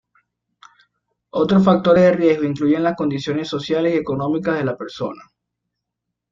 [1.29, 5.21] Otros factores de riesgo incluyen las condiciones sociales y económicas de la persona.